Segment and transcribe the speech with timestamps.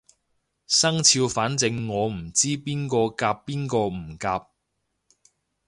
[0.65, 4.47] 生肖反正我唔知邊個夾邊個唔夾